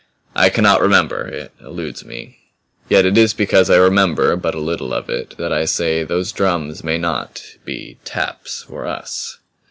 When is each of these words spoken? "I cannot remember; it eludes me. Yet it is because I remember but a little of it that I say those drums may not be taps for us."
"I 0.35 0.49
cannot 0.49 0.81
remember; 0.81 1.27
it 1.27 1.51
eludes 1.63 2.03
me. 2.03 2.39
Yet 2.89 3.05
it 3.05 3.19
is 3.19 3.35
because 3.35 3.69
I 3.69 3.75
remember 3.77 4.35
but 4.35 4.55
a 4.55 4.59
little 4.59 4.93
of 4.95 5.11
it 5.11 5.35
that 5.37 5.53
I 5.53 5.65
say 5.65 6.03
those 6.03 6.31
drums 6.31 6.83
may 6.83 6.97
not 6.97 7.43
be 7.65 7.97
taps 8.03 8.63
for 8.63 8.87
us." 8.87 9.37